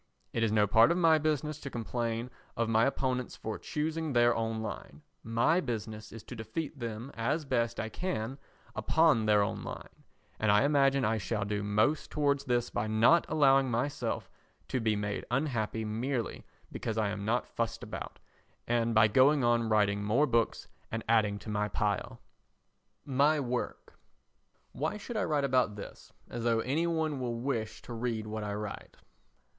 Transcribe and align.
It 0.33 0.41
is 0.41 0.51
no 0.51 0.65
part 0.65 0.89
of 0.91 0.97
my 0.97 1.19
business 1.19 1.59
to 1.59 1.69
complain 1.69 2.31
of 2.57 2.67
my 2.67 2.85
opponents 2.87 3.35
for 3.35 3.59
choosing 3.59 4.13
their 4.13 4.35
own 4.35 4.63
line; 4.63 5.03
my 5.23 5.59
business 5.59 6.11
is 6.11 6.23
to 6.23 6.35
defeat 6.35 6.79
them 6.79 7.11
as 7.13 7.45
best 7.45 7.79
I 7.79 7.87
can 7.89 8.39
upon 8.75 9.27
their 9.27 9.43
own 9.43 9.61
line, 9.61 10.03
and 10.39 10.51
I 10.51 10.63
imagine 10.63 11.05
I 11.05 11.19
shall 11.19 11.45
do 11.45 11.61
most 11.61 12.09
towards 12.09 12.45
this 12.45 12.71
by 12.71 12.87
not 12.87 13.27
allowing 13.29 13.69
myself 13.69 14.27
to 14.69 14.79
be 14.79 14.95
made 14.95 15.23
unhappy 15.29 15.85
merely 15.85 16.47
because 16.71 16.97
I 16.97 17.09
am 17.09 17.23
not 17.23 17.45
fussed 17.47 17.83
about, 17.83 18.17
and 18.67 18.95
by 18.95 19.07
going 19.07 19.43
on 19.43 19.69
writing 19.69 20.03
more 20.03 20.25
books 20.25 20.67
and 20.91 21.03
adding 21.07 21.37
to 21.37 21.49
my 21.51 21.67
pile. 21.67 22.19
My 23.05 23.39
Work 23.39 23.99
Why 24.71 24.97
should 24.97 25.15
I 25.15 25.25
write 25.25 25.43
about 25.45 25.75
this 25.75 26.11
as 26.27 26.43
though 26.43 26.61
any 26.61 26.87
one 26.87 27.19
will 27.19 27.39
wish 27.39 27.83
to 27.83 27.93
read 27.93 28.25
what 28.25 28.43
I 28.43 28.55
write? 28.55 28.97